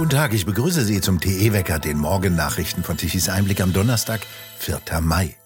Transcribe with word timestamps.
Guten 0.00 0.12
Tag, 0.12 0.32
ich 0.32 0.46
begrüße 0.46 0.82
Sie 0.86 1.02
zum 1.02 1.20
TE-Wecker, 1.20 1.78
den 1.78 1.98
Morgennachrichten 1.98 2.82
von 2.82 2.96
Tichys 2.96 3.28
Einblick 3.28 3.60
am 3.60 3.74
Donnerstag, 3.74 4.22
4. 4.58 4.80
Mai. 5.02 5.36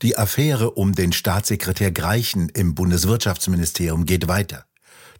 Die 0.00 0.16
Affäre 0.16 0.70
um 0.70 0.94
den 0.94 1.12
Staatssekretär 1.12 1.92
Greichen 1.92 2.48
im 2.48 2.74
Bundeswirtschaftsministerium 2.74 4.06
geht 4.06 4.28
weiter. 4.28 4.64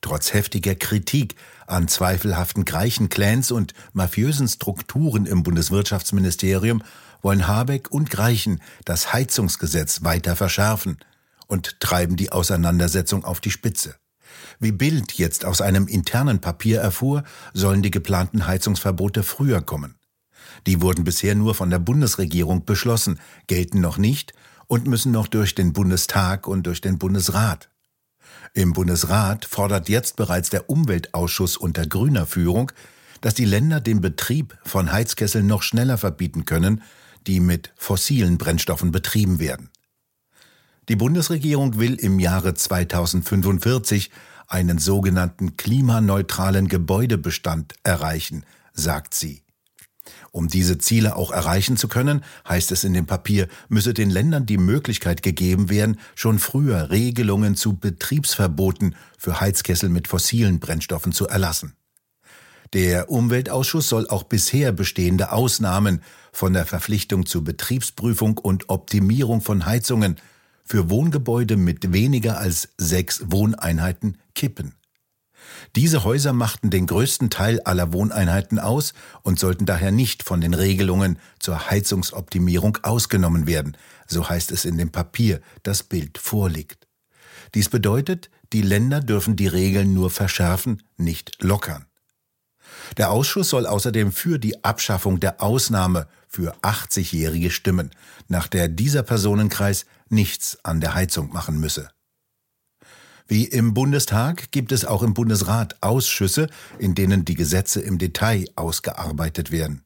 Trotz 0.01 0.33
heftiger 0.33 0.75
Kritik 0.75 1.35
an 1.67 1.87
zweifelhaften 1.87 2.65
Greichen-Clans 2.65 3.51
und 3.51 3.75
mafiösen 3.93 4.49
Strukturen 4.49 5.27
im 5.27 5.43
Bundeswirtschaftsministerium 5.43 6.83
wollen 7.21 7.47
Habeck 7.47 7.91
und 7.91 8.09
Greichen 8.09 8.63
das 8.87 9.13
Heizungsgesetz 9.13 10.03
weiter 10.03 10.35
verschärfen 10.35 10.97
und 11.47 11.79
treiben 11.79 12.17
die 12.17 12.33
Auseinandersetzung 12.33 13.23
auf 13.27 13.41
die 13.41 13.51
Spitze. 13.51 13.97
Wie 14.59 14.73
Bild 14.73 15.13
jetzt 15.15 15.45
aus 15.45 15.61
einem 15.61 15.87
internen 15.87 16.41
Papier 16.41 16.81
erfuhr, 16.81 17.25
sollen 17.53 17.83
die 17.83 17.91
geplanten 17.91 18.47
Heizungsverbote 18.47 19.23
früher 19.23 19.63
kommen. 19.63 19.97
Die 20.67 20.81
wurden 20.81 21.05
bisher 21.05 21.35
nur 21.35 21.55
von 21.55 21.71
der 21.71 21.79
Bundesregierung 21.79 22.65
beschlossen, 22.65 23.21
gelten 23.47 23.81
noch 23.81 23.99
nicht 23.99 24.33
und 24.67 24.87
müssen 24.87 25.13
noch 25.13 25.29
durch 25.29 25.55
den 25.55 25.73
Bundestag 25.73 26.47
und 26.47 26.67
durch 26.67 26.81
den 26.81 26.99
Bundesrat. 26.99 27.71
Im 28.55 28.73
Bundesrat 28.73 29.45
fordert 29.45 29.89
jetzt 29.89 30.17
bereits 30.17 30.51
der 30.51 30.71
Umweltausschuss 30.71 31.57
unter 31.57 31.87
grüner 31.87 32.27
Führung, 32.27 32.73
dass 33.21 33.35
die 33.35 33.45
Länder 33.45 33.81
den 33.81 34.01
Betrieb 34.01 34.57
von 34.65 34.93
Heizkesseln 34.93 35.47
noch 35.47 35.63
schneller 35.63 35.99
verbieten 35.99 36.45
können, 36.45 36.83
die 37.27 37.41
mit 37.41 37.73
fossilen 37.77 38.39
Brennstoffen 38.39 38.93
betrieben 38.93 39.39
werden. 39.39 39.71
Die 40.89 40.97
Bundesregierung 40.97 41.79
will 41.81 41.95
im 41.95 42.21
Jahre 42.21 42.55
2045 42.55 44.11
einen 44.47 44.79
sogenannten 44.79 45.57
klimaneutralen 45.57 46.69
Gebäudebestand 46.69 47.75
erreichen, 47.83 48.45
sagt 48.73 49.15
sie. 49.15 49.43
Um 50.31 50.47
diese 50.47 50.79
Ziele 50.79 51.17
auch 51.17 51.33
erreichen 51.33 51.77
zu 51.77 51.89
können, 51.89 52.23
heißt 52.49 52.71
es 52.71 52.85
in 52.85 52.95
dem 52.95 53.07
Papier, 53.07 53.49
müsse 53.69 53.95
den 53.95 54.11
Ländern 54.11 54.47
die 54.47 54.59
Möglichkeit 54.59 55.25
gegeben 55.25 55.69
werden, 55.69 55.99
schon 56.15 56.39
früher 56.39 56.91
Regelungen 56.91 57.57
zu 57.57 57.75
Betriebsverboten 57.77 58.95
für 59.19 59.41
Heizkessel 59.41 59.89
mit 59.89 60.07
fossilen 60.07 60.61
Brennstoffen 60.61 61.11
zu 61.11 61.27
erlassen. 61.27 61.75
Der 62.75 63.11
Umweltausschuss 63.11 63.89
soll 63.89 64.09
auch 64.09 64.25
bisher 64.25 64.71
bestehende 64.71 65.33
Ausnahmen 65.33 66.01
von 66.33 66.53
der 66.53 66.67
Verpflichtung 66.67 67.27
zur 67.27 67.43
Betriebsprüfung 67.43 68.39
und 68.39 68.69
Optimierung 68.69 69.41
von 69.41 69.67
Heizungen 69.67 70.17
für 70.67 70.91
Wohngebäude 70.91 71.57
mit 71.57 71.93
weniger 71.93 72.39
als 72.39 72.69
sechs 72.77 73.23
Wohneinheiten 73.31 74.19
kippen. 74.35 74.75
Diese 75.77 76.05
Häuser 76.05 76.33
machten 76.33 76.71
den 76.71 76.87
größten 76.87 77.31
Teil 77.31 77.61
aller 77.61 77.93
Wohneinheiten 77.93 78.59
aus 78.59 78.93
und 79.23 79.39
sollten 79.39 79.67
daher 79.67 79.93
nicht 79.93 80.23
von 80.23 80.41
den 80.41 80.55
Regelungen 80.55 81.19
zur 81.39 81.71
Heizungsoptimierung 81.71 82.79
ausgenommen 82.83 83.47
werden, 83.47 83.77
so 84.07 84.29
heißt 84.29 84.51
es 84.53 84.65
in 84.65 84.77
dem 84.77 84.91
Papier, 84.91 85.41
das 85.63 85.83
Bild 85.83 86.19
vorliegt. 86.19 86.87
Dies 87.55 87.69
bedeutet, 87.69 88.31
die 88.53 88.63
Länder 88.63 89.01
dürfen 89.01 89.37
die 89.37 89.47
Regeln 89.47 89.95
nur 89.95 90.11
verschärfen, 90.11 90.83
nicht 90.97 91.43
lockern. 91.43 91.87
Der 92.97 93.11
Ausschuss 93.11 93.51
soll 93.51 93.67
außerdem 93.67 94.13
für 94.13 94.39
die 94.39 94.65
Abschaffung 94.65 95.21
der 95.21 95.43
Ausnahme 95.43 96.07
für 96.29 96.55
80-Jährige 96.63 97.51
stimmen, 97.51 97.91
nach 98.29 98.49
der 98.49 98.69
dieser 98.69 99.03
Personenkreis 99.03 99.87
nichts 100.09 100.59
an 100.65 100.81
der 100.81 100.95
Heizung 100.95 101.33
machen 101.33 101.59
müsse. 101.59 101.91
Wie 103.29 103.45
im 103.45 103.75
Bundestag 103.75 104.53
gibt 104.53 104.71
es 104.71 104.85
auch 104.85 105.03
im 105.03 105.13
Bundesrat 105.13 105.83
Ausschüsse, 105.83 106.49
in 106.79 106.95
denen 106.95 107.25
die 107.25 107.35
Gesetze 107.35 107.81
im 107.81 107.99
Detail 107.99 108.45
ausgearbeitet 108.55 109.51
werden. 109.51 109.83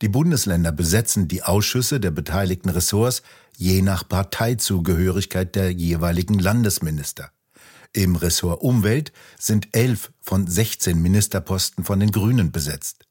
Die 0.00 0.08
Bundesländer 0.08 0.70
besetzen 0.70 1.26
die 1.26 1.42
Ausschüsse 1.42 1.98
der 1.98 2.12
beteiligten 2.12 2.70
Ressorts 2.70 3.22
je 3.56 3.82
nach 3.82 4.06
Parteizugehörigkeit 4.08 5.56
der 5.56 5.72
jeweiligen 5.72 6.38
Landesminister. 6.38 7.30
Im 7.96 8.16
Ressort 8.16 8.60
Umwelt 8.60 9.12
sind 9.38 9.68
elf 9.70 10.12
von 10.20 10.48
16 10.48 11.00
Ministerposten 11.00 11.84
von 11.84 12.00
den 12.00 12.10
Grünen 12.10 12.50
besetzt. 12.50 13.06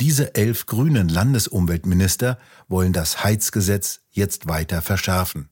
Diese 0.00 0.34
elf 0.34 0.64
grünen 0.64 1.10
Landesumweltminister 1.10 2.38
wollen 2.66 2.94
das 2.94 3.22
Heizgesetz 3.22 4.00
jetzt 4.10 4.48
weiter 4.48 4.80
verschärfen, 4.80 5.50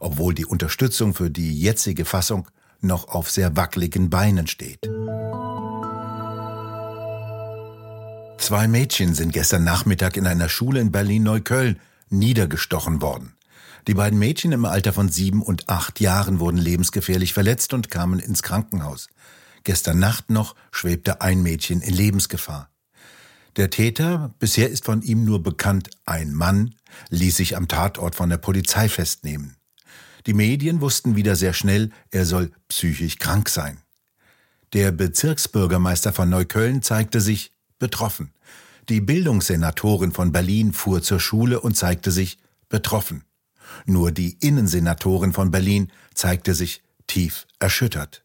obwohl 0.00 0.32
die 0.32 0.46
Unterstützung 0.46 1.12
für 1.12 1.30
die 1.30 1.60
jetzige 1.60 2.06
Fassung 2.06 2.48
noch 2.80 3.08
auf 3.08 3.30
sehr 3.30 3.54
wackeligen 3.54 4.08
Beinen 4.08 4.46
steht. 4.46 4.80
Zwei 8.38 8.66
Mädchen 8.66 9.14
sind 9.14 9.32
gestern 9.32 9.64
Nachmittag 9.64 10.16
in 10.16 10.26
einer 10.26 10.48
Schule 10.48 10.80
in 10.80 10.90
Berlin-Neukölln 10.90 11.80
niedergestochen 12.08 13.02
worden. 13.02 13.36
Die 13.86 13.94
beiden 13.94 14.18
Mädchen 14.18 14.52
im 14.52 14.64
Alter 14.64 14.92
von 14.92 15.08
sieben 15.08 15.42
und 15.42 15.68
acht 15.68 16.00
Jahren 16.00 16.40
wurden 16.40 16.58
lebensgefährlich 16.58 17.32
verletzt 17.32 17.72
und 17.72 17.90
kamen 17.90 18.18
ins 18.18 18.42
Krankenhaus. 18.42 19.08
Gestern 19.64 19.98
Nacht 19.98 20.30
noch 20.30 20.54
schwebte 20.70 21.20
ein 21.20 21.42
Mädchen 21.42 21.80
in 21.80 21.94
Lebensgefahr. 21.94 22.70
Der 23.56 23.70
Täter, 23.70 24.34
bisher 24.38 24.68
ist 24.68 24.84
von 24.84 25.02
ihm 25.02 25.24
nur 25.24 25.42
bekannt 25.42 25.90
ein 26.04 26.34
Mann, 26.34 26.74
ließ 27.10 27.36
sich 27.36 27.56
am 27.56 27.68
Tatort 27.68 28.14
von 28.14 28.28
der 28.28 28.36
Polizei 28.36 28.88
festnehmen. 28.88 29.56
Die 30.26 30.34
Medien 30.34 30.80
wussten 30.80 31.16
wieder 31.16 31.36
sehr 31.36 31.52
schnell, 31.52 31.90
er 32.10 32.26
soll 32.26 32.50
psychisch 32.68 33.18
krank 33.18 33.48
sein. 33.48 33.80
Der 34.72 34.90
Bezirksbürgermeister 34.92 36.12
von 36.12 36.28
Neukölln 36.28 36.82
zeigte 36.82 37.20
sich 37.20 37.52
betroffen. 37.78 38.32
Die 38.88 39.00
Bildungssenatorin 39.00 40.12
von 40.12 40.32
Berlin 40.32 40.72
fuhr 40.72 41.02
zur 41.02 41.20
Schule 41.20 41.60
und 41.60 41.76
zeigte 41.76 42.10
sich 42.10 42.38
betroffen. 42.68 43.24
Nur 43.84 44.12
die 44.12 44.36
Innensenatorin 44.40 45.32
von 45.32 45.50
Berlin 45.50 45.92
zeigte 46.14 46.54
sich 46.54 46.82
tief 47.06 47.46
erschüttert. 47.58 48.22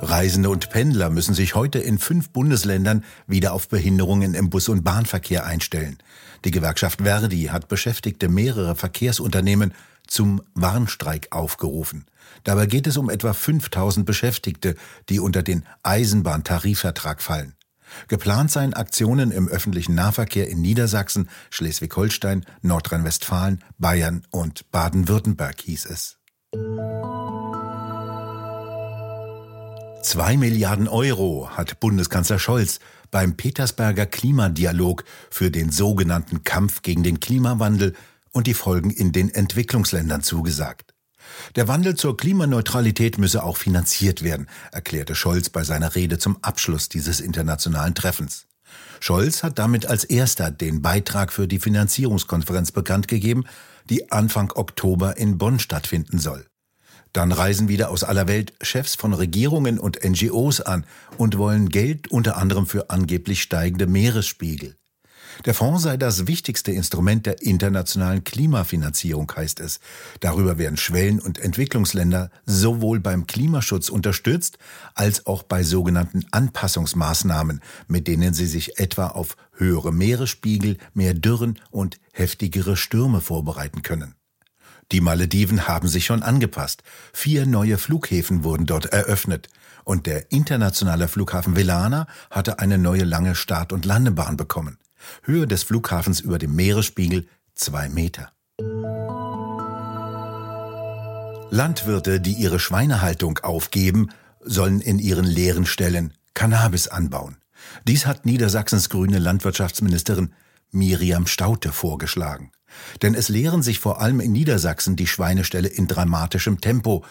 Reisende 0.00 0.48
und 0.48 0.70
Pendler 0.70 1.10
müssen 1.10 1.34
sich 1.34 1.54
heute 1.54 1.80
in 1.80 1.98
fünf 1.98 2.30
Bundesländern 2.30 3.04
wieder 3.26 3.52
auf 3.52 3.68
Behinderungen 3.68 4.34
im 4.34 4.48
Bus- 4.48 4.68
und 4.68 4.84
Bahnverkehr 4.84 5.44
einstellen. 5.44 5.98
Die 6.44 6.52
Gewerkschaft 6.52 7.02
Verdi 7.02 7.44
hat 7.46 7.68
Beschäftigte 7.68 8.28
mehrerer 8.28 8.76
Verkehrsunternehmen 8.76 9.74
zum 10.06 10.40
Warnstreik 10.54 11.28
aufgerufen. 11.30 12.06
Dabei 12.44 12.66
geht 12.66 12.86
es 12.86 12.96
um 12.96 13.10
etwa 13.10 13.32
5000 13.32 14.06
Beschäftigte, 14.06 14.76
die 15.08 15.20
unter 15.20 15.42
den 15.42 15.64
Eisenbahntarifvertrag 15.82 17.20
fallen. 17.20 17.54
Geplant 18.08 18.50
seien 18.50 18.74
Aktionen 18.74 19.30
im 19.30 19.48
öffentlichen 19.48 19.94
Nahverkehr 19.94 20.48
in 20.48 20.60
Niedersachsen, 20.60 21.28
Schleswig-Holstein, 21.50 22.44
Nordrhein-Westfalen, 22.62 23.64
Bayern 23.78 24.22
und 24.30 24.70
Baden-Württemberg, 24.70 25.60
hieß 25.60 25.86
es. 25.86 26.18
Zwei 30.02 30.36
Milliarden 30.36 30.88
Euro 30.88 31.50
hat 31.50 31.80
Bundeskanzler 31.80 32.38
Scholz 32.38 32.80
beim 33.10 33.36
Petersberger 33.36 34.06
Klimadialog 34.06 35.04
für 35.30 35.50
den 35.50 35.70
sogenannten 35.70 36.44
Kampf 36.44 36.82
gegen 36.82 37.02
den 37.02 37.20
Klimawandel 37.20 37.94
und 38.30 38.46
die 38.46 38.54
Folgen 38.54 38.90
in 38.90 39.12
den 39.12 39.28
Entwicklungsländern 39.28 40.22
zugesagt. 40.22 40.94
Der 41.56 41.68
Wandel 41.68 41.94
zur 41.94 42.16
Klimaneutralität 42.16 43.18
müsse 43.18 43.42
auch 43.42 43.56
finanziert 43.56 44.22
werden, 44.22 44.48
erklärte 44.72 45.14
Scholz 45.14 45.50
bei 45.50 45.64
seiner 45.64 45.94
Rede 45.94 46.18
zum 46.18 46.38
Abschluss 46.42 46.88
dieses 46.88 47.20
internationalen 47.20 47.94
Treffens. 47.94 48.46
Scholz 49.00 49.42
hat 49.42 49.58
damit 49.58 49.86
als 49.86 50.04
erster 50.04 50.50
den 50.50 50.82
Beitrag 50.82 51.32
für 51.32 51.48
die 51.48 51.58
Finanzierungskonferenz 51.58 52.72
bekannt 52.72 53.08
gegeben, 53.08 53.44
die 53.88 54.10
Anfang 54.10 54.52
Oktober 54.54 55.16
in 55.16 55.38
Bonn 55.38 55.58
stattfinden 55.58 56.18
soll. 56.18 56.46
Dann 57.12 57.32
reisen 57.32 57.68
wieder 57.68 57.90
aus 57.90 58.04
aller 58.04 58.28
Welt 58.28 58.52
Chefs 58.60 58.94
von 58.94 59.14
Regierungen 59.14 59.78
und 59.78 60.04
NGOs 60.04 60.60
an 60.60 60.84
und 61.16 61.38
wollen 61.38 61.70
Geld 61.70 62.08
unter 62.08 62.36
anderem 62.36 62.66
für 62.66 62.90
angeblich 62.90 63.42
steigende 63.42 63.86
Meeresspiegel. 63.86 64.76
Der 65.44 65.54
Fonds 65.54 65.84
sei 65.84 65.96
das 65.96 66.26
wichtigste 66.26 66.72
Instrument 66.72 67.24
der 67.24 67.42
internationalen 67.42 68.24
Klimafinanzierung, 68.24 69.30
heißt 69.34 69.60
es. 69.60 69.78
Darüber 70.20 70.58
werden 70.58 70.76
Schwellen- 70.76 71.20
und 71.20 71.38
Entwicklungsländer 71.38 72.30
sowohl 72.44 72.98
beim 72.98 73.26
Klimaschutz 73.26 73.88
unterstützt, 73.88 74.58
als 74.94 75.26
auch 75.26 75.44
bei 75.44 75.62
sogenannten 75.62 76.24
Anpassungsmaßnahmen, 76.32 77.60
mit 77.86 78.08
denen 78.08 78.34
sie 78.34 78.46
sich 78.46 78.80
etwa 78.80 79.08
auf 79.08 79.36
höhere 79.52 79.92
Meeresspiegel, 79.92 80.76
mehr 80.92 81.14
Dürren 81.14 81.60
und 81.70 82.00
heftigere 82.12 82.76
Stürme 82.76 83.20
vorbereiten 83.20 83.82
können. 83.82 84.14
Die 84.90 85.00
Malediven 85.00 85.68
haben 85.68 85.86
sich 85.86 86.06
schon 86.06 86.22
angepasst. 86.22 86.82
Vier 87.12 87.46
neue 87.46 87.78
Flughäfen 87.78 88.42
wurden 88.42 88.66
dort 88.66 88.86
eröffnet. 88.86 89.48
Und 89.84 90.06
der 90.06 90.32
internationale 90.32 91.08
Flughafen 91.08 91.56
Velana 91.56 92.06
hatte 92.30 92.58
eine 92.58 92.78
neue 92.78 93.04
lange 93.04 93.34
Start- 93.34 93.72
und 93.72 93.84
Landebahn 93.84 94.36
bekommen. 94.36 94.78
Höhe 95.22 95.46
des 95.46 95.62
Flughafens 95.62 96.20
über 96.20 96.38
dem 96.38 96.54
Meeresspiegel 96.54 97.26
zwei 97.54 97.88
Meter. 97.88 98.32
Landwirte, 101.50 102.20
die 102.20 102.34
ihre 102.34 102.58
Schweinehaltung 102.58 103.38
aufgeben, 103.38 104.10
sollen 104.40 104.80
in 104.80 104.98
ihren 104.98 105.24
leeren 105.24 105.66
Stellen 105.66 106.12
Cannabis 106.34 106.88
anbauen. 106.88 107.36
Dies 107.84 108.06
hat 108.06 108.26
Niedersachsens 108.26 108.88
grüne 108.88 109.18
Landwirtschaftsministerin 109.18 110.32
Miriam 110.70 111.26
Staute 111.26 111.72
vorgeschlagen. 111.72 112.52
Denn 113.02 113.14
es 113.14 113.28
leeren 113.28 113.62
sich 113.62 113.80
vor 113.80 114.00
allem 114.00 114.20
in 114.20 114.32
Niedersachsen 114.32 114.96
die 114.96 115.06
Schweineställe 115.06 115.68
in 115.68 115.86
dramatischem 115.88 116.60
Tempo. 116.60 117.04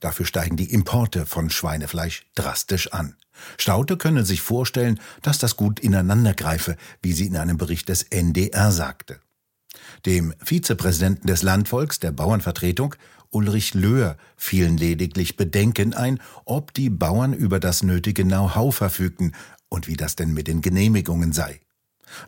Dafür 0.00 0.26
steigen 0.26 0.56
die 0.56 0.72
Importe 0.72 1.24
von 1.24 1.48
Schweinefleisch 1.48 2.26
drastisch 2.34 2.92
an. 2.92 3.16
Staute 3.58 3.96
könne 3.96 4.24
sich 4.24 4.40
vorstellen, 4.40 5.00
dass 5.22 5.38
das 5.38 5.56
gut 5.56 5.80
ineinandergreife, 5.80 6.76
wie 7.02 7.12
sie 7.12 7.26
in 7.26 7.36
einem 7.36 7.56
Bericht 7.56 7.88
des 7.88 8.02
NDR 8.02 8.72
sagte. 8.72 9.20
Dem 10.04 10.34
Vizepräsidenten 10.42 11.26
des 11.26 11.42
Landvolks 11.42 12.00
der 12.00 12.12
Bauernvertretung, 12.12 12.94
Ulrich 13.30 13.74
Löhr, 13.74 14.16
fielen 14.36 14.76
lediglich 14.76 15.36
Bedenken 15.36 15.94
ein, 15.94 16.20
ob 16.44 16.72
die 16.74 16.90
Bauern 16.90 17.32
über 17.32 17.60
das 17.60 17.82
nötige 17.82 18.24
Know-how 18.24 18.74
verfügten 18.74 19.32
und 19.68 19.88
wie 19.88 19.96
das 19.96 20.16
denn 20.16 20.32
mit 20.32 20.48
den 20.48 20.62
Genehmigungen 20.62 21.32
sei. 21.32 21.60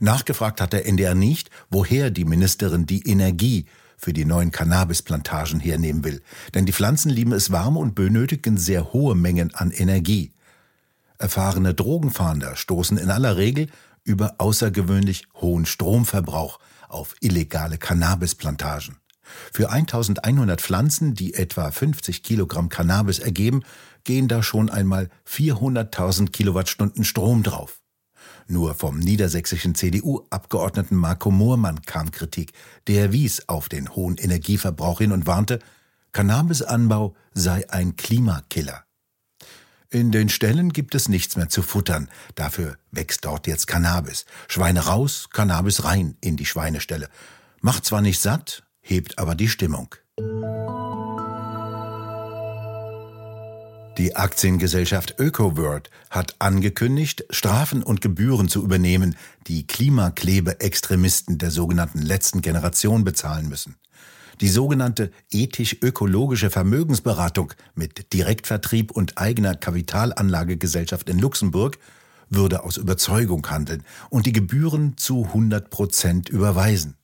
Nachgefragt 0.00 0.60
hat 0.60 0.72
der 0.72 0.86
NDR 0.86 1.14
nicht, 1.14 1.50
woher 1.70 2.10
die 2.10 2.24
Ministerin 2.24 2.86
die 2.86 3.08
Energie 3.08 3.66
für 3.96 4.12
die 4.12 4.24
neuen 4.24 4.50
Cannabisplantagen 4.50 5.60
hernehmen 5.60 6.04
will. 6.04 6.22
Denn 6.54 6.66
die 6.66 6.72
Pflanzen 6.72 7.10
lieben 7.10 7.32
es 7.32 7.50
warm 7.50 7.76
und 7.76 7.94
benötigen 7.94 8.56
sehr 8.56 8.92
hohe 8.92 9.14
Mengen 9.14 9.54
an 9.54 9.70
Energie. 9.70 10.32
Erfahrene 11.18 11.74
Drogenfahnder 11.74 12.56
stoßen 12.56 12.96
in 12.96 13.10
aller 13.10 13.36
Regel 13.36 13.68
über 14.04 14.36
außergewöhnlich 14.38 15.26
hohen 15.34 15.66
Stromverbrauch 15.66 16.58
auf 16.88 17.14
illegale 17.20 17.76
Cannabisplantagen. 17.76 18.96
Für 19.52 19.70
1100 19.70 20.60
Pflanzen, 20.60 21.14
die 21.14 21.34
etwa 21.34 21.70
50 21.70 22.22
Kilogramm 22.22 22.68
Cannabis 22.68 23.18
ergeben, 23.18 23.62
gehen 24.04 24.28
da 24.28 24.42
schon 24.42 24.70
einmal 24.70 25.10
400.000 25.28 26.30
Kilowattstunden 26.30 27.04
Strom 27.04 27.42
drauf. 27.42 27.80
Nur 28.46 28.74
vom 28.74 28.98
niedersächsischen 28.98 29.74
CDU-Abgeordneten 29.74 30.96
Marco 30.96 31.30
Moormann 31.30 31.82
kam 31.82 32.10
Kritik. 32.10 32.52
Der 32.86 33.12
wies 33.12 33.48
auf 33.48 33.68
den 33.68 33.94
hohen 33.94 34.16
Energieverbrauch 34.16 34.98
hin 34.98 35.12
und 35.12 35.26
warnte, 35.26 35.58
Cannabisanbau 36.12 37.14
sei 37.34 37.68
ein 37.70 37.96
Klimakiller. 37.96 38.87
In 39.90 40.10
den 40.12 40.28
Ställen 40.28 40.74
gibt 40.74 40.94
es 40.94 41.08
nichts 41.08 41.36
mehr 41.36 41.48
zu 41.48 41.62
futtern. 41.62 42.10
Dafür 42.34 42.76
wächst 42.90 43.24
dort 43.24 43.46
jetzt 43.46 43.66
Cannabis. 43.66 44.26
Schweine 44.46 44.80
raus, 44.80 45.30
Cannabis 45.32 45.84
rein 45.84 46.14
in 46.20 46.36
die 46.36 46.44
Schweineställe. 46.44 47.08
Macht 47.62 47.86
zwar 47.86 48.02
nicht 48.02 48.20
satt, 48.20 48.64
hebt 48.82 49.18
aber 49.18 49.34
die 49.34 49.48
Stimmung. 49.48 49.94
Die 53.96 54.14
Aktiengesellschaft 54.14 55.18
ÖkoWord 55.18 55.88
hat 56.10 56.36
angekündigt, 56.38 57.24
Strafen 57.30 57.82
und 57.82 58.02
Gebühren 58.02 58.50
zu 58.50 58.62
übernehmen, 58.62 59.16
die 59.46 59.66
Klimaklebe-Extremisten 59.66 61.38
der 61.38 61.50
sogenannten 61.50 62.02
letzten 62.02 62.42
Generation 62.42 63.04
bezahlen 63.04 63.48
müssen. 63.48 63.76
Die 64.40 64.48
sogenannte 64.48 65.10
ethisch-ökologische 65.30 66.50
Vermögensberatung 66.50 67.52
mit 67.74 68.12
Direktvertrieb 68.12 68.92
und 68.92 69.18
eigener 69.18 69.56
Kapitalanlagegesellschaft 69.56 71.08
in 71.08 71.18
Luxemburg 71.18 71.78
würde 72.30 72.62
aus 72.62 72.76
Überzeugung 72.76 73.48
handeln 73.50 73.82
und 74.10 74.26
die 74.26 74.32
Gebühren 74.32 74.96
zu 74.96 75.24
100 75.24 75.70
Prozent 75.70 76.28
überweisen. 76.28 76.96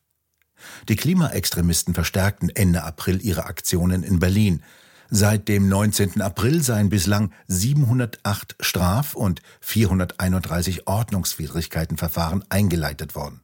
Die 0.88 0.96
Klimaextremisten 0.96 1.92
verstärkten 1.92 2.50
Ende 2.50 2.84
April 2.84 3.20
ihre 3.24 3.46
Aktionen 3.46 4.02
in 4.02 4.18
Berlin. 4.18 4.62
Seit 5.10 5.48
dem 5.48 5.68
19. 5.68 6.22
April 6.22 6.62
seien 6.62 6.88
bislang 6.88 7.32
708 7.48 8.56
Straf- 8.60 9.14
und 9.14 9.42
431 9.60 10.86
Ordnungswidrigkeitenverfahren 10.86 12.44
eingeleitet 12.48 13.14
worden. 13.14 13.43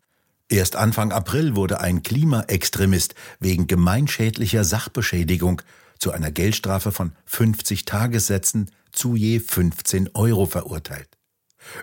Erst 0.50 0.74
Anfang 0.74 1.12
April 1.12 1.54
wurde 1.54 1.80
ein 1.80 2.02
Klimaextremist 2.02 3.14
wegen 3.38 3.68
gemeinschädlicher 3.68 4.64
Sachbeschädigung 4.64 5.62
zu 6.00 6.10
einer 6.10 6.32
Geldstrafe 6.32 6.90
von 6.90 7.12
50 7.26 7.84
Tagessätzen 7.84 8.68
zu 8.90 9.14
je 9.14 9.38
15 9.38 10.10
Euro 10.14 10.46
verurteilt. 10.46 11.08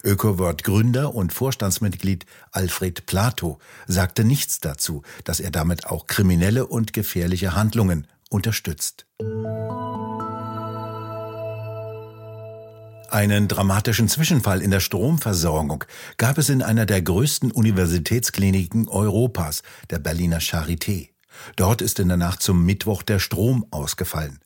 Ökoword 0.04 0.66
Gründer 0.66 1.16
und 1.16 1.32
Vorstandsmitglied 1.32 2.26
Alfred 2.52 3.06
Plato 3.06 3.60
sagte 3.86 4.26
nichts 4.26 4.60
dazu, 4.60 5.02
dass 5.24 5.40
er 5.40 5.52
damit 5.52 5.86
auch 5.86 6.08
kriminelle 6.08 6.68
und 6.68 6.92
gefährliche 6.92 7.56
Handlungen 7.56 8.06
unterstützt. 8.30 9.06
Einen 13.10 13.48
dramatischen 13.48 14.10
Zwischenfall 14.10 14.62
in 14.62 14.70
der 14.70 14.82
Stromversorgung 14.82 15.86
gab 16.18 16.38
es 16.38 16.50
in 16.50 16.62
einer 16.62 16.86
der 16.86 17.02
größten 17.02 17.52
Universitätskliniken 17.52 18.90
Europas, 18.90 19.64
der 19.90 20.00
Berliner 20.00 20.40
Charité. 20.40 21.10
Dort 21.56 21.82
ist 21.82 22.00
in 22.00 22.10
der 22.10 22.18
Nacht 22.18 22.42
zum 22.42 22.66
Mittwoch 22.66 23.04
der 23.04 23.20
Strom 23.20 23.66
ausgefallen. 23.72 24.40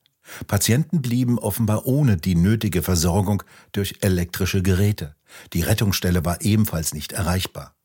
Patienten 0.45 1.01
blieben 1.01 1.39
offenbar 1.39 1.87
ohne 1.87 2.17
die 2.17 2.35
nötige 2.35 2.83
Versorgung 2.83 3.41
durch 3.71 3.95
elektrische 4.01 4.61
Geräte. 4.61 5.15
Die 5.53 5.61
Rettungsstelle 5.61 6.23
war 6.23 6.41
ebenfalls 6.41 6.93
nicht 6.93 7.13
erreichbar. 7.13 7.75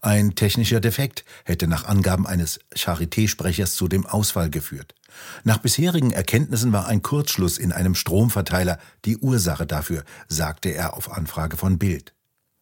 Ein 0.00 0.34
technischer 0.34 0.80
Defekt 0.80 1.24
hätte 1.44 1.68
nach 1.68 1.84
Angaben 1.84 2.26
eines 2.26 2.58
Charité-Sprechers 2.74 3.76
zu 3.76 3.86
dem 3.86 4.04
Ausfall 4.04 4.50
geführt. 4.50 4.96
Nach 5.44 5.58
bisherigen 5.58 6.10
Erkenntnissen 6.10 6.72
war 6.72 6.86
ein 6.86 7.02
Kurzschluss 7.02 7.58
in 7.58 7.72
einem 7.72 7.94
Stromverteiler 7.94 8.78
die 9.04 9.18
Ursache 9.18 9.66
dafür, 9.66 10.04
sagte 10.28 10.70
er 10.70 10.96
auf 10.96 11.10
Anfrage 11.10 11.56
von 11.56 11.78
Bild. 11.78 12.14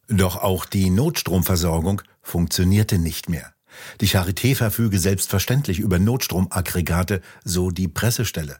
Doch 0.09 0.37
auch 0.37 0.65
die 0.65 0.91
Notstromversorgung 0.91 2.03
funktionierte 2.23 2.99
nicht 2.99 3.29
mehr. 3.29 3.53
Die 4.01 4.09
Charité 4.09 4.57
verfüge 4.57 4.99
selbstverständlich 4.99 5.79
über 5.79 5.99
Notstromaggregate, 5.99 7.21
so 7.45 7.71
die 7.71 7.89
Pressestelle. 7.89 8.59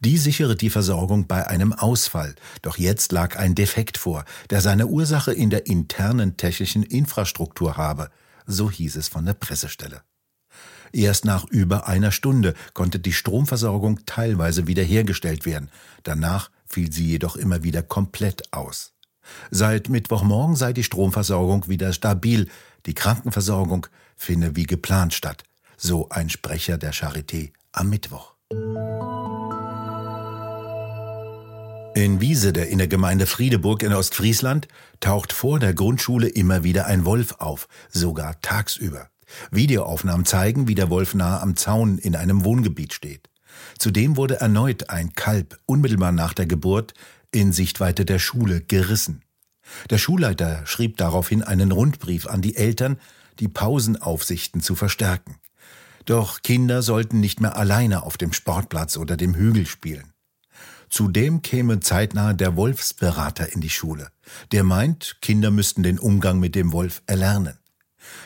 Die 0.00 0.18
sichere 0.18 0.56
die 0.56 0.70
Versorgung 0.70 1.28
bei 1.28 1.46
einem 1.46 1.72
Ausfall, 1.72 2.34
doch 2.62 2.78
jetzt 2.78 3.12
lag 3.12 3.38
ein 3.38 3.54
Defekt 3.54 3.96
vor, 3.96 4.24
der 4.50 4.60
seine 4.60 4.88
Ursache 4.88 5.32
in 5.32 5.50
der 5.50 5.66
internen 5.66 6.36
technischen 6.36 6.82
Infrastruktur 6.82 7.76
habe, 7.76 8.10
so 8.46 8.70
hieß 8.70 8.96
es 8.96 9.06
von 9.06 9.24
der 9.24 9.34
Pressestelle. 9.34 10.02
Erst 10.92 11.24
nach 11.24 11.44
über 11.44 11.88
einer 11.88 12.12
Stunde 12.12 12.54
konnte 12.74 12.98
die 12.98 13.12
Stromversorgung 13.12 14.00
teilweise 14.06 14.66
wiederhergestellt 14.66 15.46
werden. 15.46 15.70
Danach 16.02 16.50
fiel 16.66 16.92
sie 16.92 17.06
jedoch 17.06 17.36
immer 17.36 17.62
wieder 17.62 17.82
komplett 17.82 18.52
aus. 18.52 18.92
Seit 19.50 19.88
Mittwochmorgen 19.88 20.56
sei 20.56 20.72
die 20.72 20.84
Stromversorgung 20.84 21.68
wieder 21.68 21.92
stabil. 21.92 22.48
Die 22.86 22.94
Krankenversorgung 22.94 23.86
finde 24.16 24.56
wie 24.56 24.64
geplant 24.64 25.14
statt, 25.14 25.44
so 25.76 26.08
ein 26.08 26.30
Sprecher 26.30 26.78
der 26.78 26.92
Charité 26.92 27.52
am 27.72 27.90
Mittwoch. 27.90 28.34
In 31.94 32.20
Wiesede 32.20 32.64
der 32.64 32.86
Gemeinde 32.86 33.26
Friedeburg 33.26 33.82
in 33.82 33.92
Ostfriesland 33.92 34.68
taucht 35.00 35.32
vor 35.32 35.58
der 35.58 35.74
Grundschule 35.74 36.28
immer 36.28 36.62
wieder 36.62 36.86
ein 36.86 37.04
Wolf 37.04 37.34
auf, 37.38 37.66
sogar 37.90 38.40
tagsüber. 38.40 39.10
Videoaufnahmen 39.50 40.26
zeigen, 40.26 40.68
wie 40.68 40.74
der 40.74 40.90
Wolf 40.90 41.14
nahe 41.14 41.40
am 41.40 41.56
Zaun 41.56 41.98
in 41.98 42.16
einem 42.16 42.44
Wohngebiet 42.44 42.92
steht. 42.92 43.28
Zudem 43.78 44.16
wurde 44.16 44.40
erneut 44.40 44.90
ein 44.90 45.14
Kalb 45.14 45.58
unmittelbar 45.66 46.12
nach 46.12 46.34
der 46.34 46.46
Geburt 46.46 46.94
in 47.30 47.52
Sichtweite 47.52 48.04
der 48.04 48.18
Schule 48.18 48.60
gerissen. 48.60 49.22
Der 49.90 49.98
Schulleiter 49.98 50.66
schrieb 50.66 50.96
daraufhin 50.96 51.42
einen 51.42 51.72
Rundbrief 51.72 52.26
an 52.26 52.40
die 52.40 52.56
Eltern, 52.56 52.98
die 53.38 53.48
Pausenaufsichten 53.48 54.62
zu 54.62 54.74
verstärken. 54.74 55.36
Doch 56.06 56.42
Kinder 56.42 56.82
sollten 56.82 57.20
nicht 57.20 57.40
mehr 57.40 57.56
alleine 57.56 58.02
auf 58.02 58.16
dem 58.16 58.32
Sportplatz 58.32 58.96
oder 58.96 59.16
dem 59.16 59.34
Hügel 59.34 59.66
spielen. 59.66 60.12
Zudem 60.88 61.42
käme 61.42 61.80
zeitnah 61.80 62.32
der 62.32 62.56
Wolfsberater 62.56 63.52
in 63.52 63.60
die 63.60 63.68
Schule. 63.68 64.10
Der 64.52 64.64
meint, 64.64 65.18
Kinder 65.20 65.50
müssten 65.50 65.82
den 65.82 65.98
Umgang 65.98 66.40
mit 66.40 66.54
dem 66.54 66.72
Wolf 66.72 67.02
erlernen. 67.06 67.57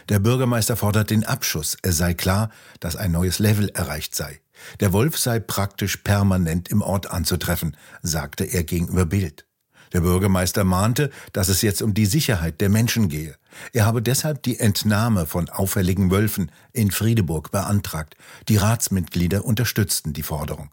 Der 0.08 0.18
Bürgermeister 0.18 0.76
fordert 0.76 1.10
den 1.10 1.24
Abschuss. 1.24 1.76
Es 1.82 1.96
sei 1.96 2.14
klar, 2.14 2.50
dass 2.80 2.96
ein 2.96 3.12
neues 3.12 3.38
Level 3.38 3.68
erreicht 3.70 4.14
sei. 4.14 4.40
Der 4.80 4.92
Wolf 4.92 5.18
sei 5.18 5.40
praktisch 5.40 5.98
permanent 5.98 6.68
im 6.68 6.82
Ort 6.82 7.10
anzutreffen, 7.10 7.76
sagte 8.02 8.44
er 8.44 8.64
gegenüber 8.64 9.06
Bild. 9.06 9.46
Der 9.92 10.00
Bürgermeister 10.00 10.64
mahnte, 10.64 11.10
dass 11.32 11.48
es 11.48 11.62
jetzt 11.62 11.82
um 11.82 11.92
die 11.92 12.06
Sicherheit 12.06 12.60
der 12.60 12.70
Menschen 12.70 13.08
gehe. 13.08 13.36
Er 13.72 13.84
habe 13.84 14.00
deshalb 14.00 14.42
die 14.42 14.58
Entnahme 14.58 15.26
von 15.26 15.50
auffälligen 15.50 16.10
Wölfen 16.10 16.50
in 16.72 16.90
Friedeburg 16.90 17.50
beantragt. 17.50 18.16
Die 18.48 18.56
Ratsmitglieder 18.56 19.44
unterstützten 19.44 20.12
die 20.14 20.22
Forderung. 20.22 20.70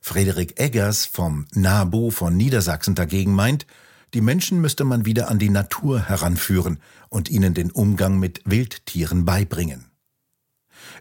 Frederik 0.00 0.60
Eggers 0.60 1.06
vom 1.06 1.46
NABU 1.54 2.10
von 2.10 2.36
Niedersachsen 2.36 2.94
dagegen 2.94 3.32
meint, 3.32 3.66
die 4.14 4.20
Menschen 4.20 4.60
müsste 4.60 4.84
man 4.84 5.04
wieder 5.04 5.28
an 5.28 5.40
die 5.40 5.50
Natur 5.50 6.08
heranführen 6.08 6.78
und 7.08 7.28
ihnen 7.28 7.52
den 7.52 7.70
Umgang 7.70 8.18
mit 8.18 8.40
Wildtieren 8.44 9.24
beibringen. 9.24 9.86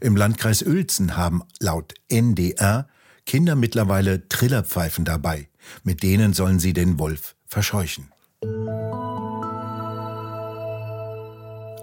Im 0.02 0.16
Landkreis 0.16 0.64
Uelzen 0.64 1.16
haben 1.16 1.44
laut 1.60 1.94
NDR 2.10 2.88
Kinder 3.26 3.56
mittlerweile 3.56 4.28
Trillerpfeifen 4.28 5.06
dabei. 5.06 5.48
Mit 5.84 6.04
denen 6.04 6.34
sollen 6.34 6.60
sie 6.60 6.74
den 6.74 7.00
Wolf 7.00 7.36
verscheuchen. 7.46 8.12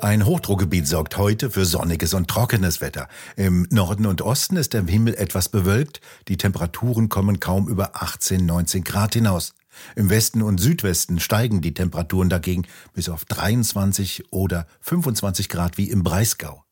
Ein 0.02 0.24
Hochdruckgebiet 0.24 0.86
sorgt 0.86 1.16
heute 1.16 1.50
für 1.50 1.64
sonniges 1.64 2.14
und 2.14 2.28
trockenes 2.28 2.80
Wetter. 2.80 3.08
Im 3.36 3.66
Norden 3.70 4.06
und 4.06 4.22
Osten 4.22 4.56
ist 4.56 4.72
der 4.72 4.84
Himmel 4.84 5.14
etwas 5.14 5.48
bewölkt. 5.48 6.00
Die 6.28 6.36
Temperaturen 6.36 7.08
kommen 7.08 7.38
kaum 7.38 7.68
über 7.68 8.02
18, 8.02 8.44
19 8.44 8.82
Grad 8.82 9.14
hinaus. 9.14 9.54
Im 9.96 10.10
Westen 10.10 10.42
und 10.42 10.58
Südwesten 10.58 11.20
steigen 11.20 11.60
die 11.60 11.74
Temperaturen 11.74 12.28
dagegen 12.28 12.66
bis 12.92 13.08
auf 13.08 13.24
23 13.24 14.32
oder 14.32 14.66
25 14.80 15.48
Grad 15.48 15.78
wie 15.78 15.90
im 15.90 16.02
Breisgau. 16.02 16.64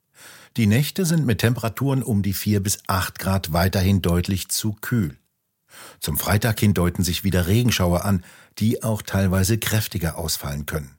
Die 0.56 0.66
Nächte 0.66 1.04
sind 1.04 1.26
mit 1.26 1.38
Temperaturen 1.38 2.02
um 2.02 2.22
die 2.22 2.32
4 2.32 2.62
bis 2.62 2.78
8 2.86 3.18
Grad 3.18 3.52
weiterhin 3.52 4.02
deutlich 4.02 4.48
zu 4.48 4.72
kühl. 4.72 5.16
Zum 6.00 6.16
Freitag 6.16 6.58
hin 6.60 6.74
deuten 6.74 7.04
sich 7.04 7.24
wieder 7.24 7.46
Regenschauer 7.46 8.04
an, 8.04 8.24
die 8.58 8.82
auch 8.82 9.02
teilweise 9.02 9.58
kräftiger 9.58 10.16
ausfallen 10.16 10.66
können. 10.66 10.98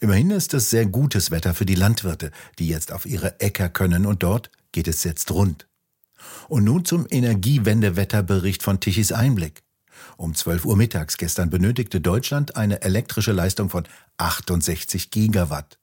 Immerhin 0.00 0.30
ist 0.30 0.54
es 0.54 0.70
sehr 0.70 0.86
gutes 0.86 1.30
Wetter 1.30 1.54
für 1.54 1.66
die 1.66 1.74
Landwirte, 1.74 2.30
die 2.58 2.68
jetzt 2.68 2.92
auf 2.92 3.06
ihre 3.06 3.40
Äcker 3.40 3.68
können 3.68 4.06
und 4.06 4.22
dort 4.22 4.50
geht 4.72 4.88
es 4.88 5.04
jetzt 5.04 5.30
rund. 5.30 5.66
Und 6.48 6.64
nun 6.64 6.84
zum 6.84 7.06
Energiewendewetterbericht 7.10 8.62
von 8.62 8.80
Tichys 8.80 9.12
Einblick. 9.12 9.65
Um 10.16 10.34
12 10.34 10.64
Uhr 10.64 10.76
mittags 10.76 11.16
gestern 11.16 11.50
benötigte 11.50 12.00
Deutschland 12.00 12.56
eine 12.56 12.82
elektrische 12.82 13.32
Leistung 13.32 13.70
von 13.70 13.84
68 14.18 15.10
Gigawatt. 15.10 15.78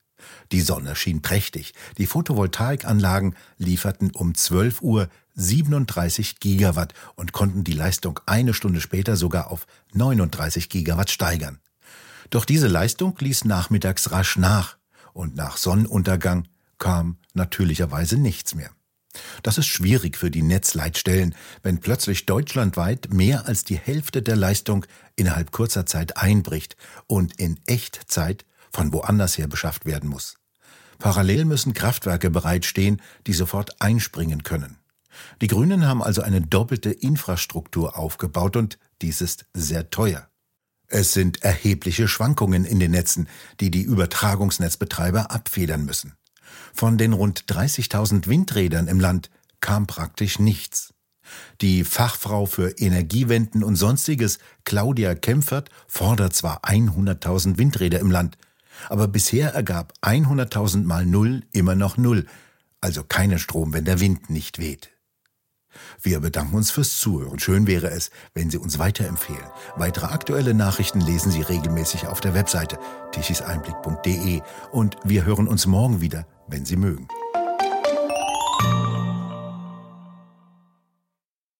Die 0.51 0.62
Sonne 0.62 0.96
schien 0.96 1.22
prächtig. 1.22 1.74
Die 1.98 2.05
Photovoltaikanlagen 2.05 3.36
lieferten 3.58 4.12
um 4.12 4.36
12 4.36 4.82
Uhr 4.82 5.10
37 5.36 6.39
Gigawatt 6.39 6.93
und 7.15 7.34
konnten 7.34 7.63
die 7.63 7.74
Leistung 7.74 8.20
eine 8.25 8.53
Stunde 8.53 8.82
später 8.82 9.15
sogar 9.15 9.51
auf 9.51 9.65
39 9.93 10.70
Gigawatt 10.70 11.10
steigern. 11.10 11.60
Doch 12.29 12.46
diese 12.46 12.67
Leistung 12.67 13.15
ließ 13.20 13.46
nachmittags 13.46 14.12
rasch 14.12 14.38
nach 14.38 14.77
und 15.13 15.36
nach 15.36 15.58
Sonnenuntergang 15.58 16.48
kam 16.79 17.17
natürlicherweise 17.34 18.17
nichts 18.17 18.55
mehr. 18.55 18.72
Das 19.43 19.58
ist 19.58 19.67
schwierig 19.67 20.17
für 20.17 20.32
die 20.32 20.41
Netzleitstellen, 20.41 21.36
wenn 21.62 21.79
plötzlich 21.79 22.25
deutschlandweit 22.25 23.13
mehr 23.13 23.48
als 23.48 23.63
die 23.63 23.77
Hälfte 23.77 24.22
der 24.22 24.36
Leistung 24.36 24.86
innerhalb 25.15 25.51
kurzer 25.51 25.86
Zeit 25.86 26.17
einbricht 26.17 26.75
und 27.08 27.39
in 27.39 27.60
Echtzeit 27.65 28.46
von 28.72 28.91
woanders 28.91 29.38
her 29.38 29.48
beschafft 29.48 29.86
werden 29.86 30.10
muss. 30.10 30.36
Parallel 31.00 31.46
müssen 31.46 31.74
Kraftwerke 31.74 32.29
bereitstehen, 32.29 33.01
die 33.27 33.34
sofort 33.34 33.82
einspringen 33.82 34.43
können. 34.43 34.77
Die 35.41 35.48
Grünen 35.48 35.86
haben 35.86 36.01
also 36.01 36.22
eine 36.22 36.41
doppelte 36.41 36.91
Infrastruktur 36.91 37.98
aufgebaut 37.98 38.55
und 38.55 38.79
dies 39.01 39.22
ist 39.22 39.46
sehr 39.53 39.89
teuer. 39.89 40.27
Es 40.88 41.13
sind 41.13 41.43
erhebliche 41.43 42.08
Schwankungen 42.08 42.65
in 42.65 42.79
den 42.79 42.91
Netzen, 42.91 43.27
die 43.60 43.72
die 43.72 43.82
Übertragungsnetzbetreiber 43.82 45.32
abfedern 45.32 45.86
müssen. 45.86 46.13
Von 46.74 46.98
den 46.98 47.14
rund 47.14 47.46
30.000 47.46 48.28
Windrädern 48.28 48.88
im 48.88 49.00
Land 49.00 49.30
kam 49.62 49.88
praktisch 49.88 50.40
nichts. 50.40 50.94
Die 51.62 51.84
Fachfrau 51.84 52.46
für 52.46 52.70
Energiewenden 52.80 53.64
und 53.64 53.76
Sonstiges, 53.76 54.40
Claudia 54.66 55.16
Kempfert, 55.16 55.70
fordert 55.88 56.34
zwar 56.34 56.64
100.000 56.66 57.58
Windräder 57.58 58.00
im 58.00 58.12
Land, 58.12 58.38
aber 58.90 59.08
bisher 59.08 59.54
ergab 59.54 59.94
100.000 60.02 60.84
mal 60.84 61.06
Null 61.06 61.44
immer 61.52 61.76
noch 61.76 61.98
Null, 61.98 62.26
also 62.82 63.04
keinen 63.04 63.40
Strom, 63.40 63.74
wenn 63.74 63.86
der 63.86 64.00
Wind 64.00 64.30
nicht 64.30 64.60
weht. 64.60 64.90
Wir 66.02 66.20
bedanken 66.20 66.56
uns 66.56 66.70
fürs 66.70 67.00
Zuhören. 67.00 67.40
Schön 67.40 67.66
wäre 67.66 67.90
es, 67.90 68.12
wenn 68.34 68.50
Sie 68.50 68.58
uns 68.58 68.78
weiterempfehlen. 68.78 69.46
Weitere 69.76 70.08
aktuelle 70.08 70.54
Nachrichten 70.54 71.02
lesen 71.02 71.32
Sie 71.32 71.42
regelmäßig 71.42 72.08
auf 72.08 72.22
der 72.22 72.36
Webseite 72.36 72.78
tichiseinblick.de 73.12 74.42
und 74.72 74.98
wir 75.04 75.26
hören 75.26 75.48
uns 75.48 75.66
morgen 75.66 76.02
wieder, 76.02 76.28
wenn 76.48 76.66
Sie 76.66 76.76
mögen. 76.76 77.08